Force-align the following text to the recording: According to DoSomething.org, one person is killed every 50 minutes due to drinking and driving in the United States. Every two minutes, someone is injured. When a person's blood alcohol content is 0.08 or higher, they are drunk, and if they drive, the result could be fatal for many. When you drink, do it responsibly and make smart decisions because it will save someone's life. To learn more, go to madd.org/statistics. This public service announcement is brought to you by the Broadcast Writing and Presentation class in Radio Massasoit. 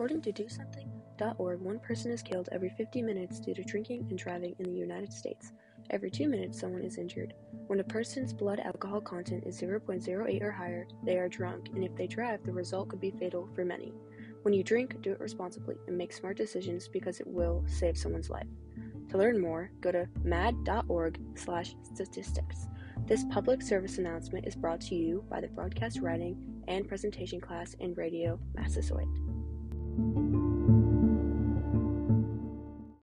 According 0.00 0.22
to 0.22 0.32
DoSomething.org, 0.32 1.60
one 1.60 1.78
person 1.78 2.10
is 2.10 2.22
killed 2.22 2.48
every 2.52 2.70
50 2.70 3.02
minutes 3.02 3.38
due 3.38 3.52
to 3.52 3.62
drinking 3.62 4.06
and 4.08 4.18
driving 4.18 4.56
in 4.58 4.64
the 4.64 4.78
United 4.78 5.12
States. 5.12 5.52
Every 5.90 6.10
two 6.10 6.26
minutes, 6.26 6.58
someone 6.58 6.84
is 6.84 6.96
injured. 6.96 7.34
When 7.66 7.80
a 7.80 7.84
person's 7.84 8.32
blood 8.32 8.60
alcohol 8.60 9.02
content 9.02 9.44
is 9.44 9.60
0.08 9.60 10.40
or 10.40 10.50
higher, 10.50 10.86
they 11.04 11.18
are 11.18 11.28
drunk, 11.28 11.68
and 11.74 11.84
if 11.84 11.94
they 11.96 12.06
drive, 12.06 12.42
the 12.46 12.52
result 12.52 12.88
could 12.88 13.02
be 13.02 13.10
fatal 13.10 13.46
for 13.54 13.62
many. 13.62 13.92
When 14.40 14.54
you 14.54 14.64
drink, 14.64 15.02
do 15.02 15.12
it 15.12 15.20
responsibly 15.20 15.76
and 15.86 15.98
make 15.98 16.14
smart 16.14 16.38
decisions 16.38 16.88
because 16.88 17.20
it 17.20 17.26
will 17.26 17.62
save 17.66 17.98
someone's 17.98 18.30
life. 18.30 18.48
To 19.10 19.18
learn 19.18 19.38
more, 19.38 19.70
go 19.82 19.92
to 19.92 20.08
madd.org/statistics. 20.24 22.68
This 23.06 23.24
public 23.24 23.60
service 23.60 23.98
announcement 23.98 24.46
is 24.46 24.56
brought 24.56 24.80
to 24.80 24.94
you 24.94 25.26
by 25.28 25.42
the 25.42 25.48
Broadcast 25.48 26.00
Writing 26.00 26.62
and 26.68 26.88
Presentation 26.88 27.38
class 27.38 27.74
in 27.80 27.92
Radio 27.92 28.40
Massasoit. 28.54 29.04